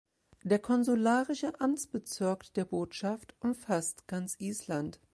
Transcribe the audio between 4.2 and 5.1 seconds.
Island.